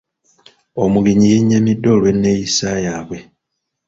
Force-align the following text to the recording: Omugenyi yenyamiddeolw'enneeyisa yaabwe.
Omugenyi 0.83 1.27
yenyamiddeolw'enneeyisa 1.33 2.67
yaabwe. 2.85 3.17